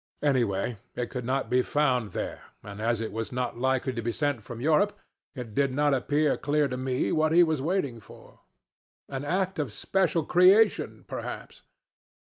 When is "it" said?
0.95-1.11, 2.99-3.11, 5.35-5.53